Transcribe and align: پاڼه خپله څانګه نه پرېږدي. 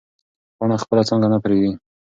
پاڼه 0.57 0.75
خپله 0.83 1.01
څانګه 1.07 1.27
نه 1.33 1.37
پرېږدي. 1.43 1.71